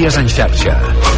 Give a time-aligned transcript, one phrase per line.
[0.00, 1.09] Notícies en xarxa.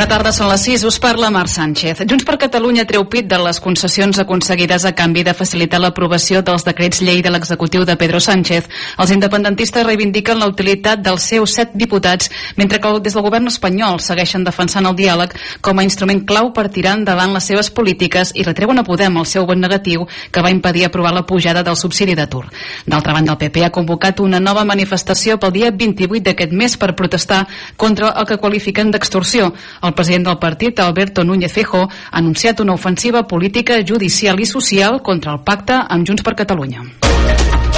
[0.00, 0.84] Bona tarda, són les 6.
[0.88, 1.98] Us parla Marc Sánchez.
[2.08, 6.62] Junts per Catalunya treu pit de les concessions aconseguides a canvi de facilitar l'aprovació dels
[6.64, 8.70] decrets llei de l'executiu de Pedro Sánchez.
[8.96, 14.00] Els independentistes reivindiquen la utilitat dels seus set diputats, mentre que des del govern espanyol
[14.00, 18.48] segueixen defensant el diàleg com a instrument clau per tirar endavant les seves polítiques i
[18.48, 22.16] retreuen a Podem el seu vot negatiu que va impedir aprovar la pujada del subsidi
[22.16, 22.46] d'atur.
[22.86, 26.94] D'altra banda, el PP ha convocat una nova manifestació pel dia 28 d'aquest mes per
[26.96, 27.44] protestar
[27.76, 29.52] contra el que qualifiquen d'extorsió.
[29.89, 35.02] El president del partit, Alberto Núñez Fejo, ha anunciat una ofensiva política, judicial i social
[35.02, 37.69] contra el pacte amb Junts per Catalunya.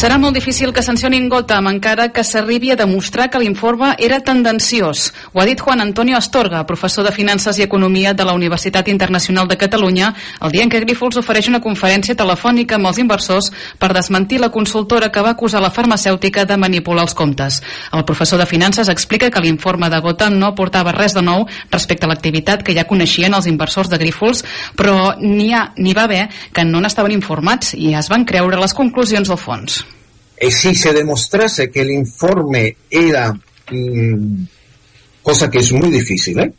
[0.00, 5.10] Serà molt difícil que sancionin Gotham encara que s'arribi a demostrar que l'informe era tendenciós.
[5.34, 9.46] Ho ha dit Juan Antonio Astorga, professor de Finances i Economia de la Universitat Internacional
[9.46, 13.92] de Catalunya, el dia en què Grífols ofereix una conferència telefònica amb els inversors per
[13.92, 17.60] desmentir la consultora que va acusar la farmacèutica de manipular els comptes.
[17.92, 22.08] El professor de Finances explica que l'informe de Gotham no aportava res de nou respecte
[22.08, 24.46] a l'activitat que ja coneixien els inversors de Grífols,
[24.80, 28.72] però n'hi ha n'hi va haver que no n'estaven informats i es van creure les
[28.72, 29.82] conclusions del fons.
[30.40, 33.38] Eh, si se demostrase que el informe era,
[33.70, 34.44] mm,
[35.22, 36.52] cosa que es muy difícil, ¿eh?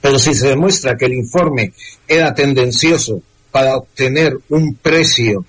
[0.00, 1.72] pero si se demuestra que el informe
[2.08, 5.44] era tendencioso para obtener un precio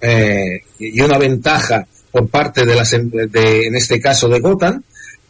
[0.00, 4.82] eh, y una ventaja por parte de las, de, en este caso de Gotham,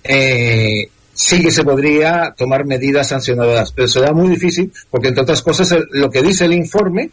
[0.05, 5.43] eh, sí que se podría tomar medidas sancionadoras, pero será muy difícil porque entre otras
[5.43, 7.11] cosas lo que dice el informe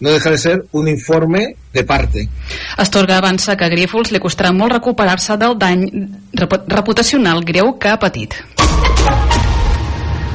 [0.00, 2.28] no deja de ser un informe de parte.
[2.76, 5.86] Astorga avança que a Grífols li costarà molt recuperar-se del dany
[6.34, 8.34] repu- reputacional greu que ha patit.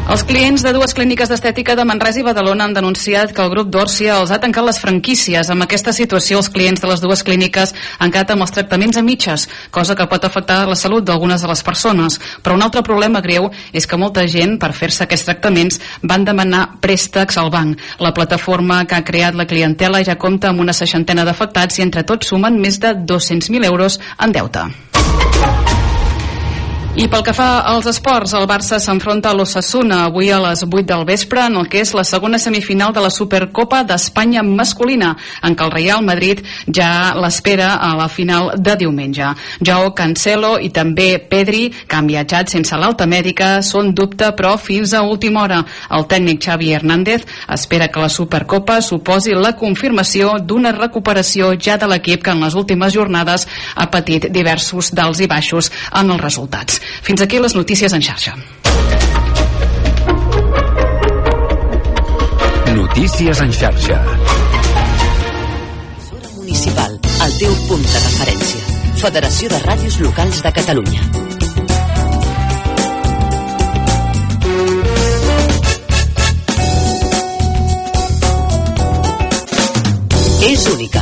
[0.06, 3.72] Els clients de dues clíniques d'estètica de Manresa i Badalona han denunciat que el grup
[3.74, 5.50] d'Òrcia els ha tancat les franquícies.
[5.50, 9.04] Amb aquesta situació, els clients de les dues clíniques han quedat amb els tractaments a
[9.04, 12.20] mitges, cosa que pot afectar la salut d'algunes de les persones.
[12.46, 16.68] Però un altre problema greu és que molta gent, per fer-se aquests tractaments, van demanar
[16.86, 17.82] préstecs al banc.
[17.98, 22.06] La plataforma que ha creat la clientela ja compta amb una seixantena d'afectats i entre
[22.06, 24.70] tots sumen més de 200.000 euros en deute.
[26.96, 30.86] I pel que fa als esports, el Barça s'enfronta a l'Ossassuna avui a les 8
[30.88, 35.10] del vespre en el que és la segona semifinal de la Supercopa d'Espanya masculina,
[35.44, 36.40] en què el Real Madrid
[36.72, 39.34] ja l'espera a la final de diumenge.
[39.60, 44.96] Joao Cancelo i també Pedri, que han viatjat sense l'alta mèdica, són dubte però fins
[44.96, 45.60] a última hora.
[45.92, 47.28] El tècnic Xavi Hernández
[47.58, 52.56] espera que la Supercopa suposi la confirmació d'una recuperació ja de l'equip que en les
[52.56, 56.85] últimes jornades ha patit diversos dals i baixos en els resultats.
[57.02, 58.36] Fins aquí les notícies en xarxa.
[62.76, 64.00] Notícies en xarxa.
[66.36, 68.62] Municipal, el teu punt de referència.
[69.02, 71.04] Federació de Ràdios Locals de Catalunya.
[80.46, 81.02] És única,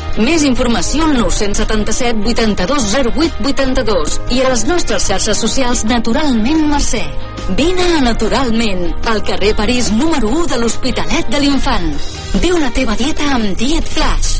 [0.19, 7.03] Més informació al 977 82 08 82 i a les nostres xarxes socials Naturalment Mercè.
[7.55, 11.89] Vine a Naturalment, al carrer París número 1 de l'Hospitalet de l'Infant.
[12.43, 14.39] Viu la teva dieta amb Diet Flash.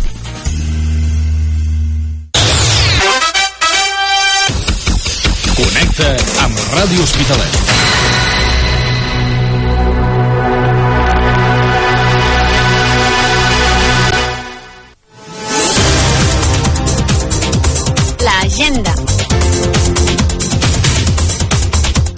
[5.55, 6.15] Connecta
[6.47, 7.70] amb Ràdio Hospitalet.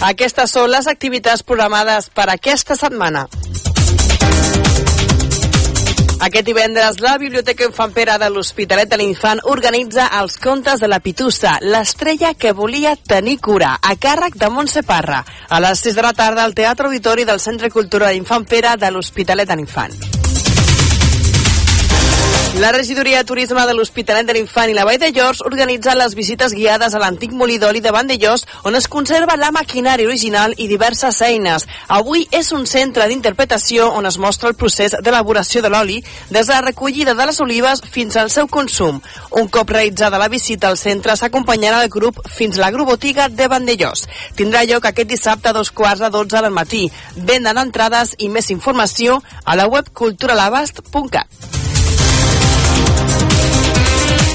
[0.04, 3.24] Aquestes són les activitats programades per aquesta setmana.
[6.24, 11.00] Aquest divendres, la Biblioteca Infant Pere de l'Hospitalet de l'Infant organitza els contes de la
[11.04, 16.04] Pitussa, l'estrella que volia tenir cura, a càrrec de Montse Parra, a les 6 de
[16.04, 20.13] la tarda al Teatre Auditori del Centre Cultural Infant Pere de l'Hospitalet de l'Infant.
[22.60, 26.12] La regidoria de turisme de l'Hospitalet de l'Infant i la Vall de Llors organitza les
[26.14, 30.68] visites guiades a l'antic molí d'oli de Vandellós on es conserva la maquinària original i
[30.70, 31.66] diverses eines.
[31.88, 35.98] Avui és un centre d'interpretació on es mostra el procés d'elaboració de l'oli
[36.30, 39.02] des de la recollida de les olives fins al seu consum.
[39.32, 44.06] Un cop realitzada la visita al centre s'acompanyarà el grup fins a l'agrobotiga de Vandellós.
[44.38, 46.86] Tindrà lloc aquest dissabte a dos quarts de dotze del matí.
[47.16, 51.63] Venda d'entrades i més informació a la web culturalabast.cat.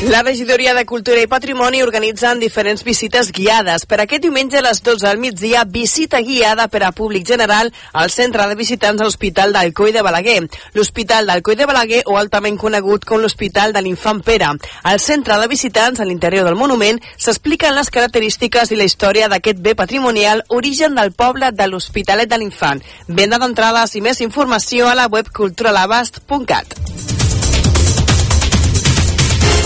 [0.10, 3.84] La regidoria de Cultura i Patrimoni organitzen diferents visites guiades.
[3.86, 8.10] Per aquest diumenge a les 12 del migdia, visita guiada per a públic general al
[8.10, 10.48] centre de visitants de l'Hospital d'Alcoi de Balaguer.
[10.74, 14.50] L'Hospital d'Alcoi de Balaguer, o altament conegut com l'Hospital de l'Infant Pere.
[14.82, 19.62] Al centre de visitants, a l'interior del monument, s'expliquen les característiques i la història d'aquest
[19.62, 22.82] bé patrimonial, origen del poble de l'Hospitalet de l'Infant.
[23.08, 27.19] Venda d'entrades i més informació a la web culturalabast.cat.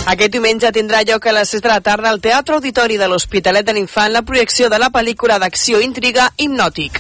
[0.03, 3.63] Aquest diumenge tindrà lloc a les 6 de la tarda al Teatre Auditori de l'Hospitalet
[3.63, 6.99] de l'Infant la projecció de la pel·lícula d'acció intriga Hipnòtic.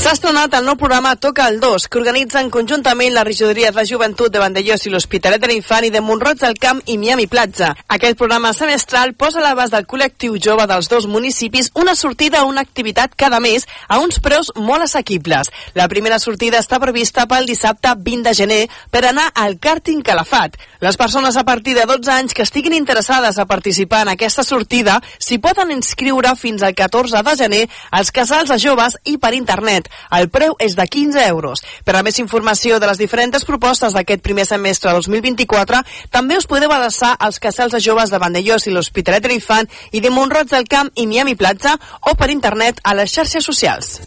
[0.00, 4.32] S'ha estrenat el nou programa Toca el 2, que organitzen conjuntament la regidoria de joventut
[4.32, 7.74] de Vandellós i l'Hospitalet de l'Infant i de Montroig del Camp i Miami Platja.
[7.96, 12.48] Aquest programa semestral posa a l'abast del col·lectiu jove dels dos municipis una sortida o
[12.48, 15.52] una activitat cada mes a uns preus molt assequibles.
[15.76, 20.56] La primera sortida està prevista pel dissabte 20 de gener per anar al càrting Calafat.
[20.80, 24.96] Les persones a partir de 12 anys que estiguin interessades a participar en aquesta sortida
[25.18, 29.89] s'hi poden inscriure fins al 14 de gener als casals de joves i per internet.
[30.16, 31.64] El preu és de 15 euros.
[31.84, 36.72] Per a més informació de les diferents propostes d'aquest primer semestre 2024, també us podeu
[36.72, 40.68] adreçar als casals de joves de Vandellós i l'Hospitalet de l'Infant i de Montroig del
[40.68, 41.76] Camp i Miami Platja
[42.06, 44.00] o per internet a les xarxes socials.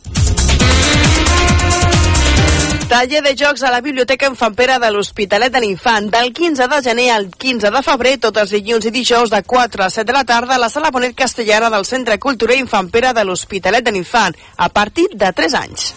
[2.93, 6.77] Taller de jocs a la Biblioteca Infant Pere de l'Hospitalet de l'Infant del 15 de
[6.85, 10.13] gener al 15 de febrer, tots els dilluns i dijous de 4 a 7 de
[10.13, 13.95] la tarda a la Sala Bonet Castellana del Centre Cultural Infant Pere de l'Hospitalet de
[13.95, 15.87] l'Infant, a partir de 3 anys.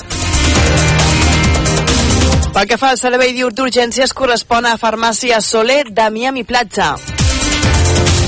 [2.57, 6.95] Pel que fa al servei d'urgències correspon a Farmàcia Soler de Miami Platja.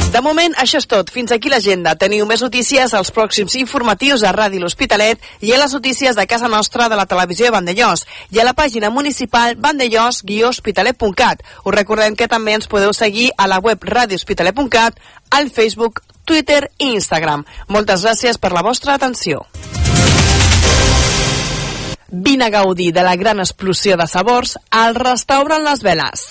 [0.08, 1.10] De moment, això és tot.
[1.12, 1.92] Fins aquí l'agenda.
[2.00, 6.48] Teniu més notícies als pròxims informatius a Ràdio L'Hospitalet i a les notícies de casa
[6.48, 11.44] nostra de la televisió de Vandellós i a la pàgina municipal vandellós-hospitalet.cat.
[11.64, 14.96] Us recordem que també ens podeu seguir a la web radiohospitalet.cat,
[15.30, 17.44] al Facebook, Twitter i Instagram.
[17.68, 19.44] Moltes gràcies per la vostra atenció.
[22.08, 26.30] Vine a gaudir de la gran explosió de sabors al restaurant Les Veles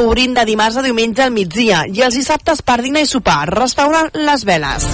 [0.00, 3.44] Obrint de dimarts a diumenge al migdia i els dissabtes per dinar i sopar.
[3.52, 4.88] Restaurant Les Veles.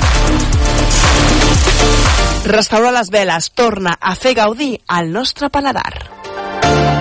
[2.50, 6.97] Restaurant Les Veles torna a fer gaudir al nostre paladar.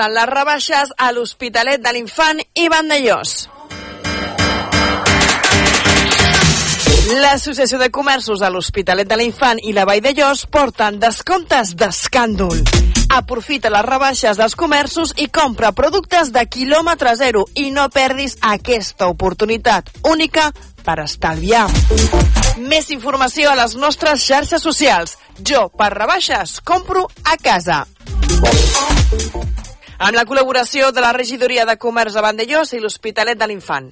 [0.00, 3.48] comencen les rebaixes a l'Hospitalet de l'Infant i Vandellós.
[7.20, 12.62] L'Associació de Comerços de l'Hospitalet de l'Infant i la Vall de Llos porten descomptes d'escàndol.
[13.10, 19.08] Aprofita les rebaixes dels comerços i compra productes de quilòmetre zero i no perdis aquesta
[19.10, 20.52] oportunitat única
[20.84, 21.66] per estalviar.
[22.56, 25.18] Més informació a les nostres xarxes socials.
[25.42, 27.84] Jo, per rebaixes, compro a casa
[30.00, 33.90] amb la col·laboració de la Regidoria de Comerç de Vandellós i l'Hospitalet de l'Infant.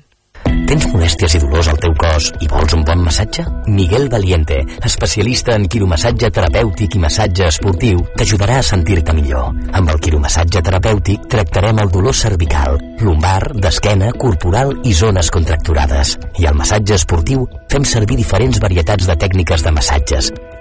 [0.69, 3.45] Tens molèsties i dolors al teu cos i vols un bon massatge?
[3.73, 9.55] Miguel Valiente, especialista en quiromassatge terapèutic i massatge esportiu, t'ajudarà a sentir-te millor.
[9.73, 16.19] Amb el quiromassatge terapèutic tractarem el dolor cervical, lumbar, d'esquena, corporal i zones contracturades.
[16.37, 20.33] I al massatge esportiu fem servir diferents varietats de tècniques de massatges,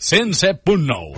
[0.00, 1.14] 107.9.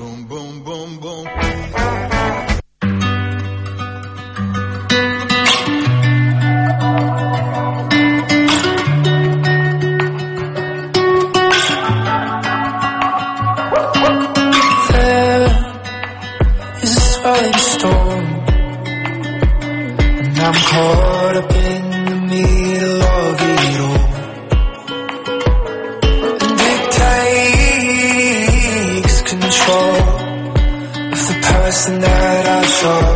[14.92, 15.46] There
[16.82, 17.36] is a
[20.18, 21.11] and I'm cold.
[32.82, 33.11] song.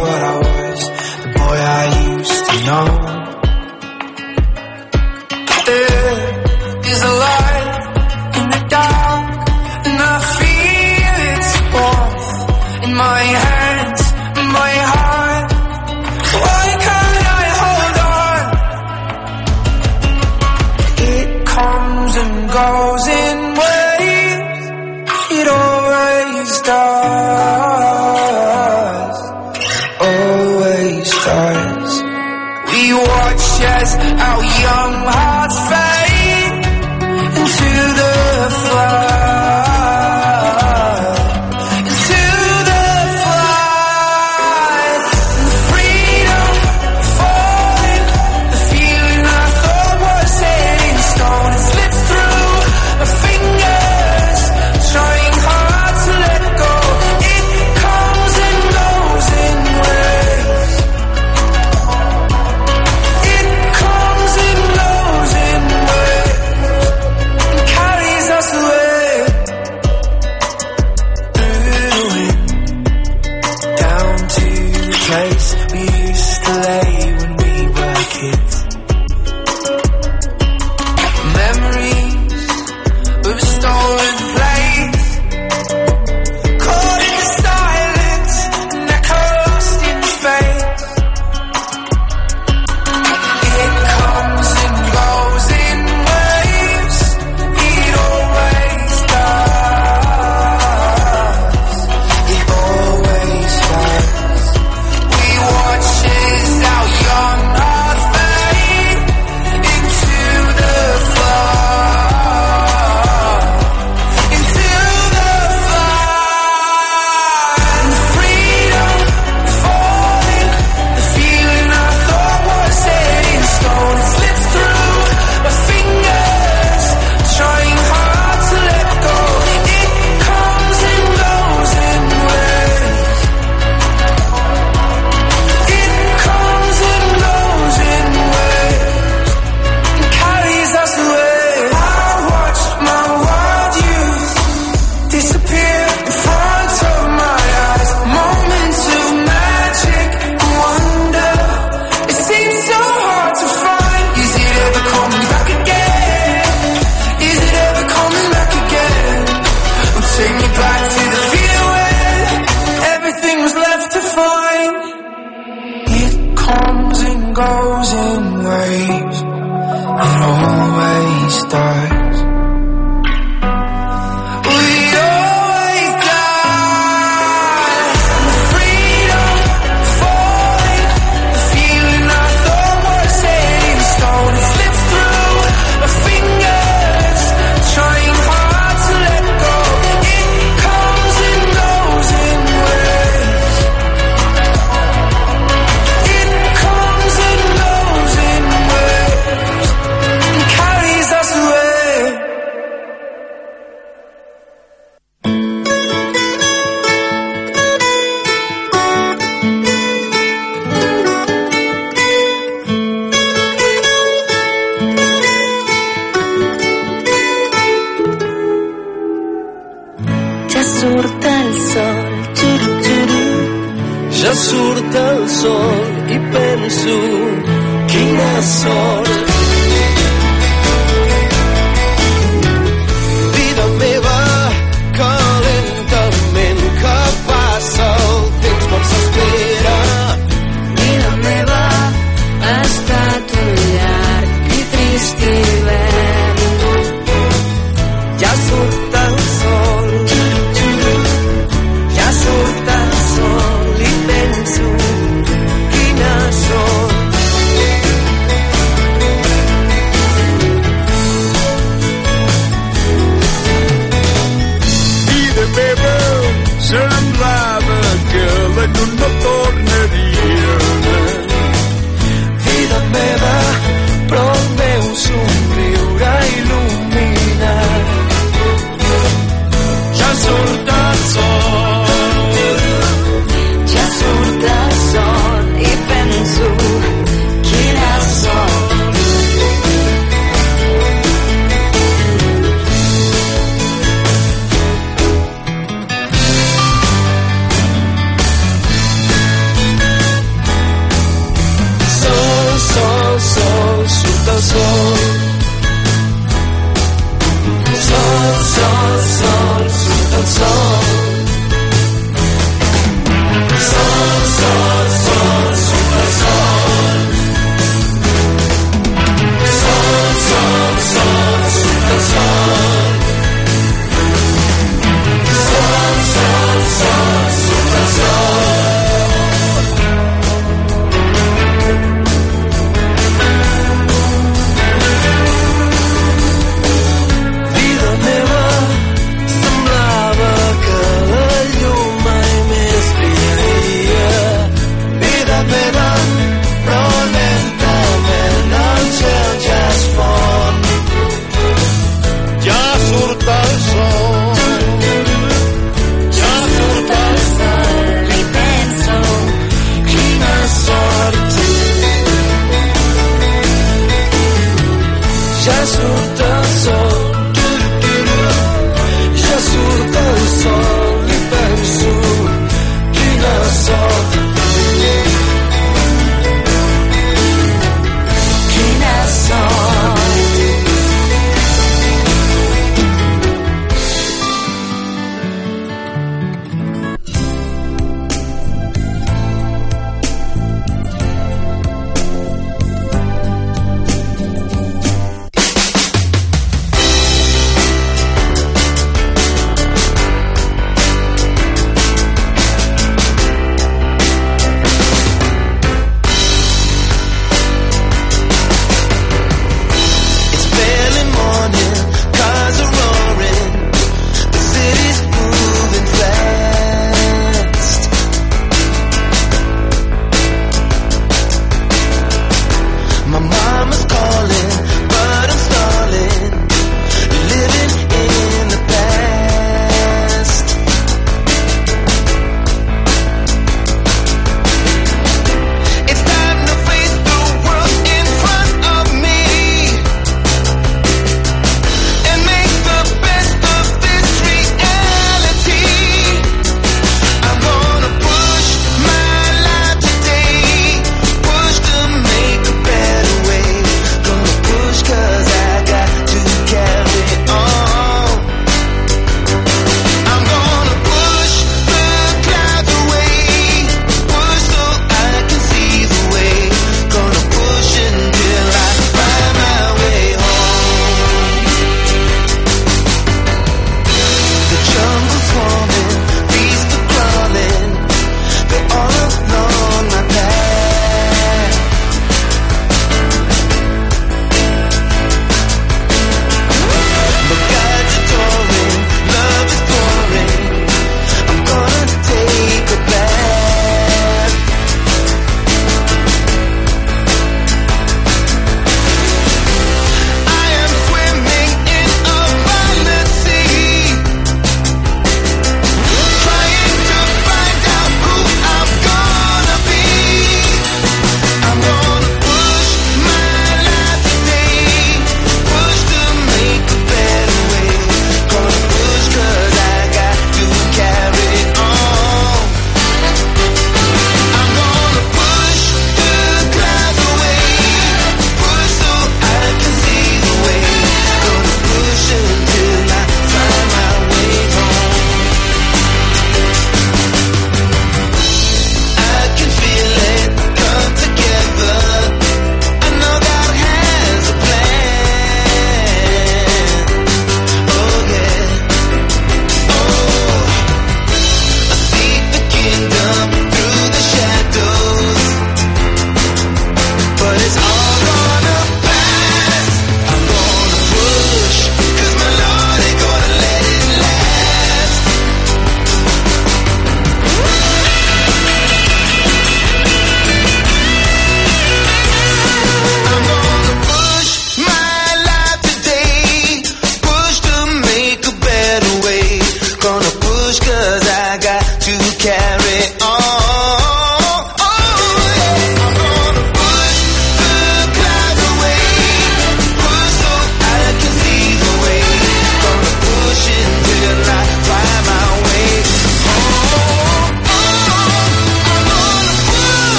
[171.28, 171.95] start.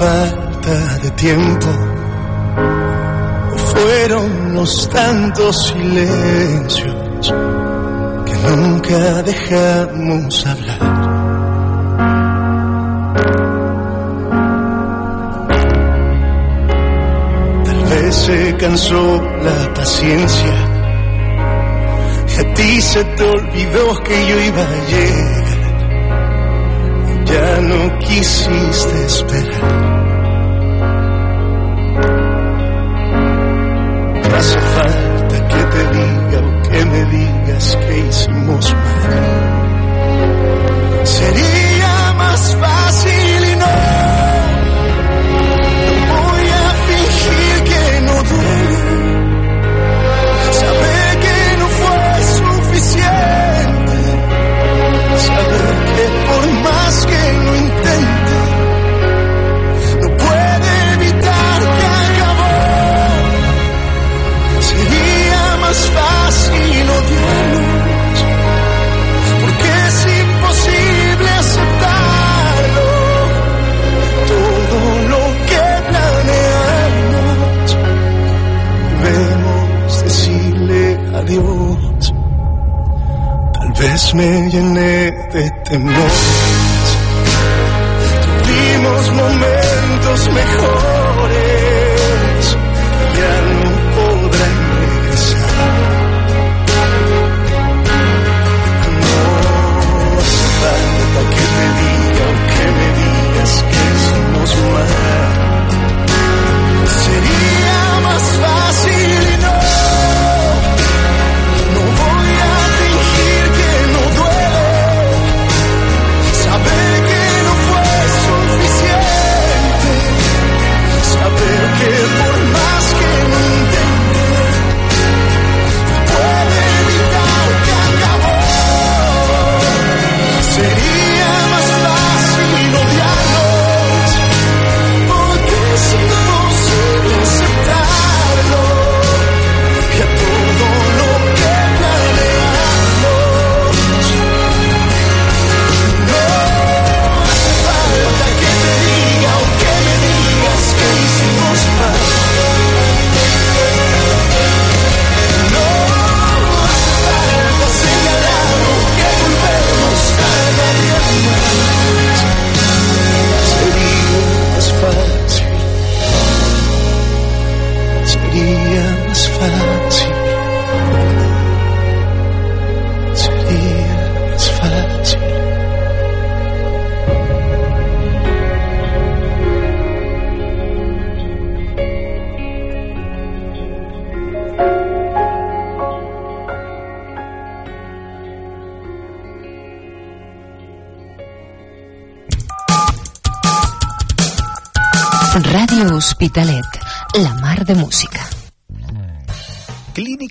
[0.00, 1.66] Falta de tiempo,
[3.70, 7.34] fueron los tantos silencios
[8.24, 10.78] que nunca dejamos hablar.
[17.66, 20.54] Tal vez se cansó la paciencia
[22.26, 25.50] y a ti se te olvidó que yo iba a llegar
[27.30, 29.89] ya no quisiste esperar.
[37.60, 38.74] Que hicimos.
[41.04, 41.69] Sería
[84.14, 86.12] me llené de temores.
[88.42, 91.59] Tuvimos momentos mejores.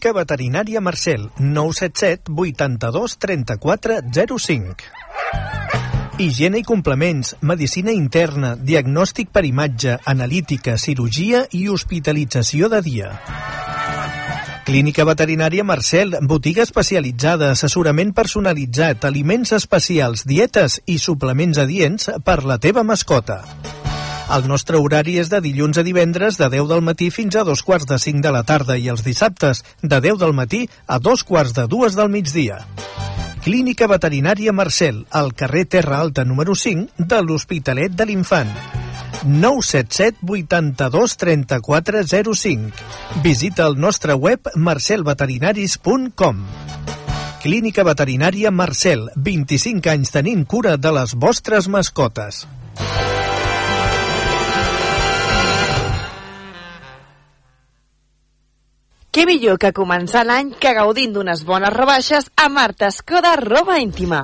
[0.10, 3.99] Clínica Veterinària Marcel, 977 82 34
[4.39, 4.88] 05.
[6.18, 13.12] Higiene i complements, medicina interna, diagnòstic per imatge, analítica, cirurgia i hospitalització de dia.
[14.66, 22.57] Clínica Veterinària Marcel, botiga especialitzada, assessorament personalitzat, aliments especials, dietes i suplements adients per la
[22.57, 23.43] teva mascota.
[24.30, 27.64] El nostre horari és de dilluns a divendres de 10 del matí fins a dos
[27.66, 31.24] quarts de 5 de la tarda i els dissabtes de 10 del matí a dos
[31.26, 32.60] quarts de dues del migdia.
[33.42, 38.54] Clínica Veterinària Marcel, al carrer Terra Alta número 5 de l'Hospitalet de l'Infant.
[39.24, 42.86] 977 82 34 05.
[43.24, 46.46] Visita el nostre web marcelveterinaris.com.
[47.42, 52.46] Clínica Veterinària Marcel, 25 anys tenint cura de les vostres mascotes.
[59.10, 64.20] Què millor que començar l'any que gaudint d'unes bones rebaixes a Marta Escoda Roba Íntima.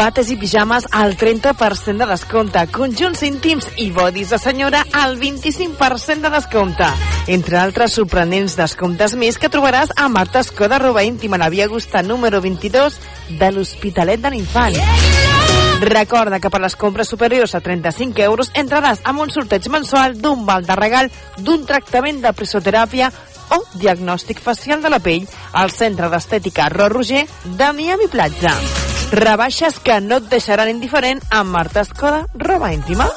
[0.00, 6.26] Bates i pijames al 30% de descompte, conjunts íntims i bodis de senyora al 25%
[6.26, 6.90] de descompte.
[7.30, 11.70] Entre altres sorprenents descomptes més que trobaràs a Marta Escoda Roba Íntima, a la via
[11.70, 12.98] Augusta número 22
[13.38, 14.74] de l'Hospitalet de l'Infant.
[15.86, 20.42] Recorda que per les compres superiors a 35 euros entraràs amb un sorteig mensual d'un
[20.46, 23.12] val de regal d'un tractament de presoteràpia
[23.54, 28.54] o diagnòstic facial de la pell al Centre d'Estètica Ro Roger de Miami Platja.
[29.12, 33.08] Rebaixes que no et deixaran indiferent amb Marta Escola, roba íntima.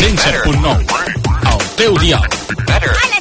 [0.00, 0.84] Sense punt nou,
[1.52, 2.28] el teu dial.
[2.64, 3.19] Better.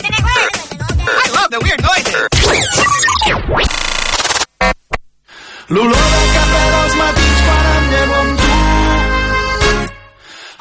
[5.70, 8.54] L'olor de cafè dels matins quan em llevo amb tu.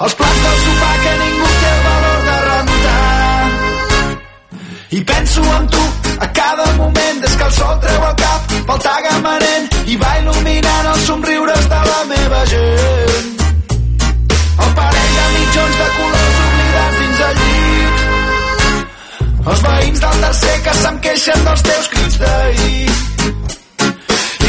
[0.04, 3.46] Els plats del sopar que ningú té el valor de rentar.
[4.98, 5.82] I penso en tu
[6.26, 10.92] a cada moment des que el sol treu el cap pel tagamanent i va il·luminant
[10.92, 13.28] els somriures de la meva gent.
[14.60, 18.08] El parell de mitjons de colors oblidats dins el llit.
[19.48, 23.17] Els veïns del tercer que se'm queixen dels teus crits d'ahir.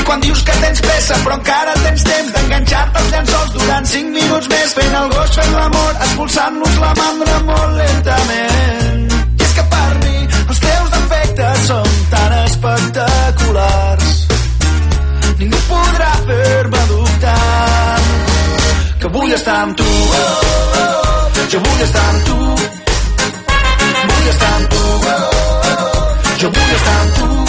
[0.09, 4.47] Quan dius que tens pressa però encara tens temps d'enganxar-te als llençols durant 5 minuts
[4.49, 9.03] més fent el gos fent l'amor expulsant-nos la mandra molt lentament.
[9.37, 14.09] I és que per mi els teus defectes són tan espectaculars
[15.43, 17.99] ningú podrà fer-me dubtar
[19.03, 21.45] que vull estar amb tu oh, oh, oh.
[21.53, 22.39] jo vull estar amb tu
[24.09, 26.33] vull estar amb tu oh, oh, oh.
[26.41, 27.48] jo vull estar amb tu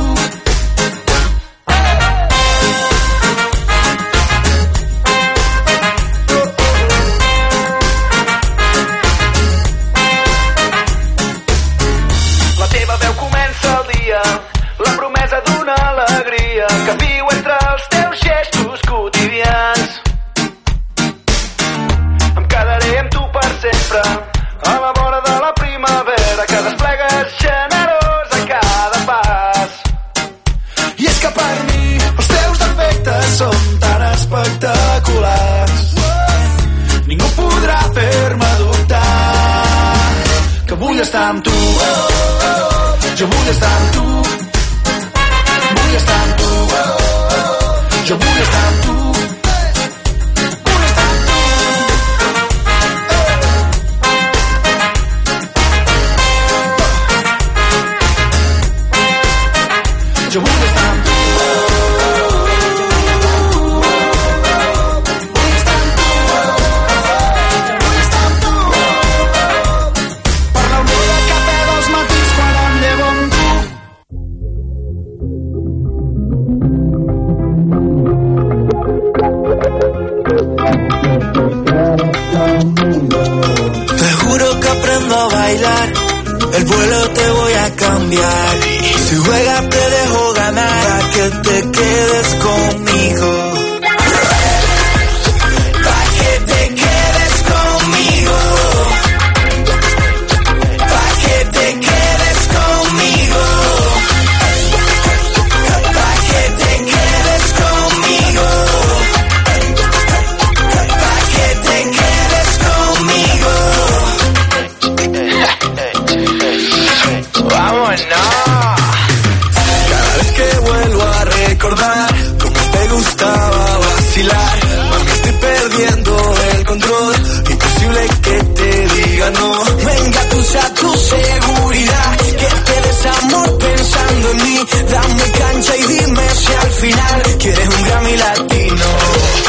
[129.31, 129.75] te diga no.
[129.85, 134.59] Venga, sea tu seguridad, que te des amor pensando en mí.
[134.89, 138.85] Dame cancha y dime si al final quieres un Grammy latino.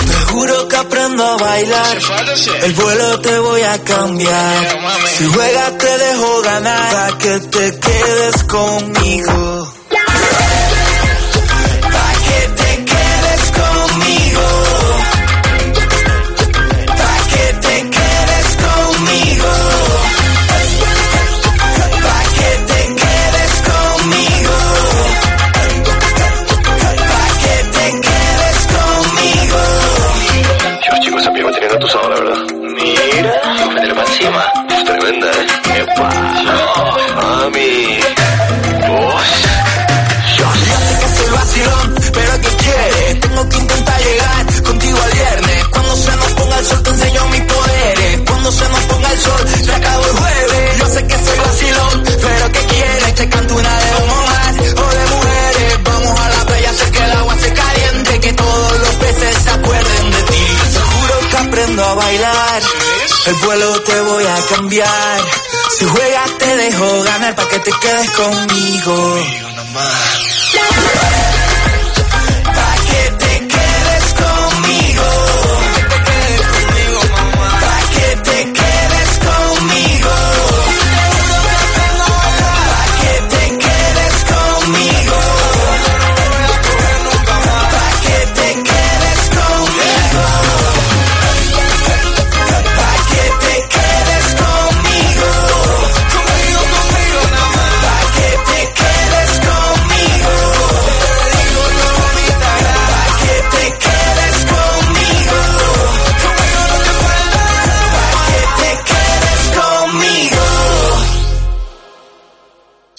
[0.06, 1.98] Te juro que aprendo a bailar.
[2.62, 4.80] El vuelo te voy a cambiar.
[5.18, 9.81] Si juegas te dejo ganar para que te quedes conmigo.
[63.26, 65.20] El vuelo te voy a cambiar.
[65.78, 69.22] Si juegas te dejo ganar para que te quedes conmigo.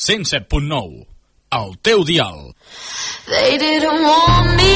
[0.03, 1.07] 107.9,
[1.49, 2.53] el teu dial.
[3.25, 4.75] They didn't want me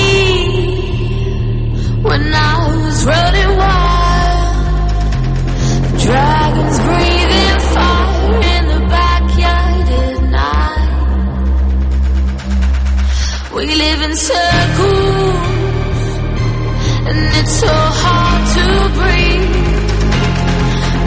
[2.02, 4.56] when I was running wild.
[6.00, 10.92] Dragons breathing fire in the backyard at night.
[13.54, 15.36] We live in circles
[17.10, 18.66] and it's so hard to
[18.96, 19.56] breathe.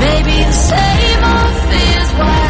[0.04, 2.49] Maybe the same old fears why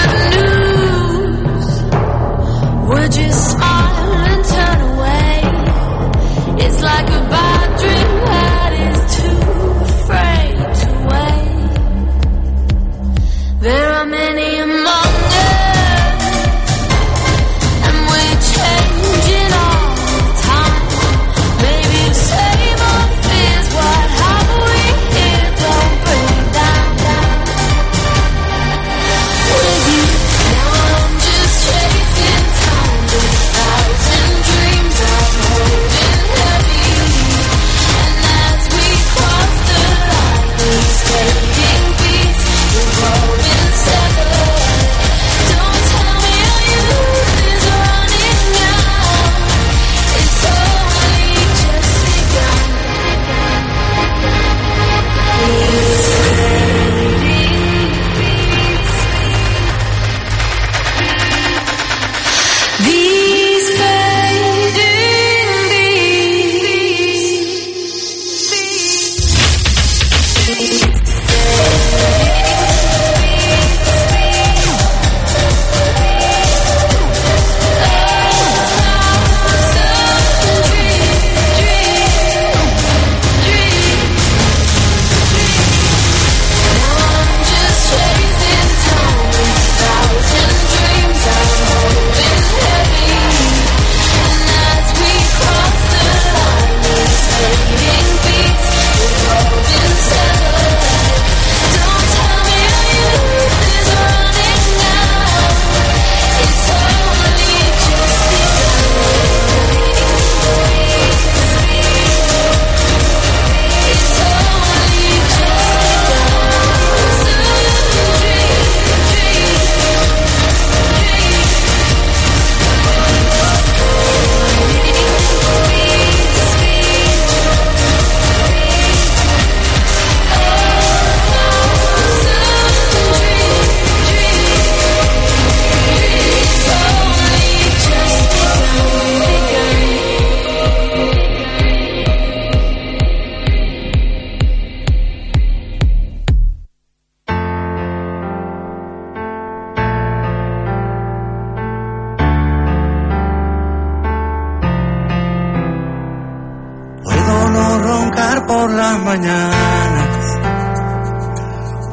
[158.75, 160.07] las mañanas.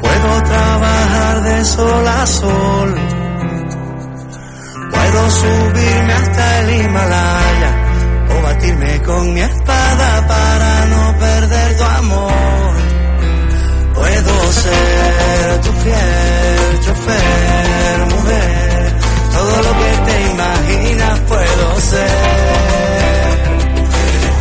[0.00, 2.94] Puedo trabajar de sol a sol.
[4.90, 7.72] Puedo subirme hasta el Himalaya
[8.30, 12.74] o batirme con mi espada para no perder tu amor.
[13.94, 18.96] Puedo ser tu fiel chofer, mujer.
[19.32, 23.18] Todo lo que te imaginas puedo ser.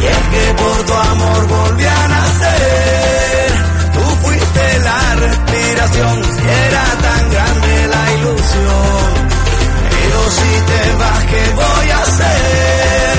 [0.01, 1.66] Y es que por tu amor voy
[5.28, 6.15] respiración,
[6.67, 9.09] era tan grande la ilusión.
[9.89, 13.17] Pero si te vas, ¿qué voy a hacer?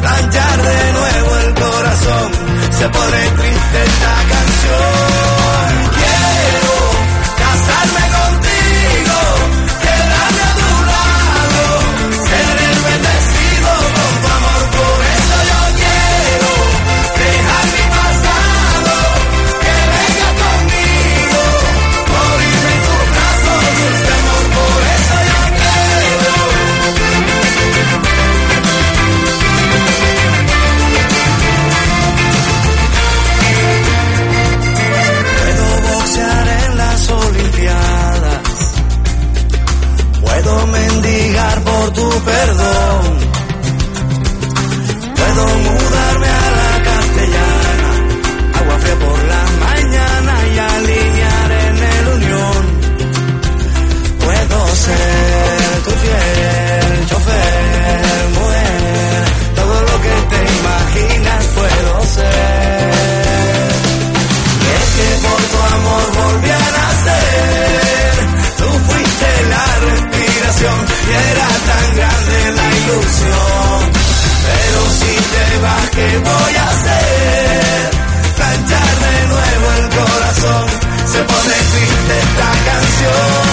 [0.00, 2.28] Planchar de nuevo el corazón,
[2.78, 5.35] se pone triste esta canción.
[76.08, 77.90] que voy a hacer?
[78.36, 80.66] Planchar de nuevo el corazón,
[81.06, 83.45] se pone triste esta canción.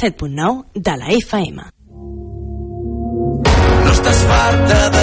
[0.00, 1.62] 107.9 de la FM.
[3.84, 4.99] No estàs farta de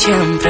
[0.00, 0.49] 天边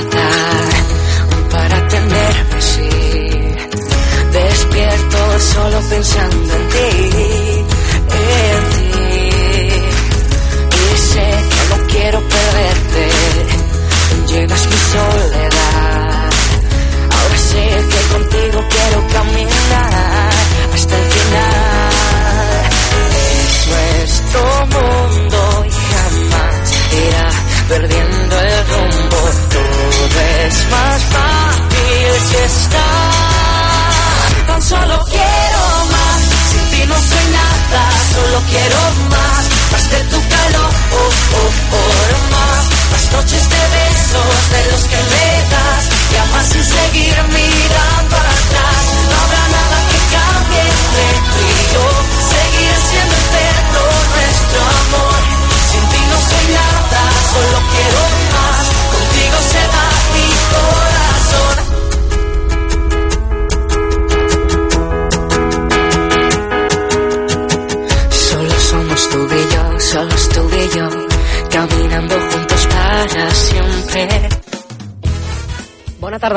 [0.00, 0.27] plata.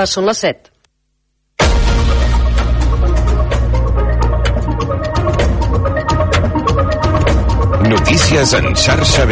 [0.02, 0.70] Tarda, són les 7.
[7.91, 9.26] Notícies en xarxa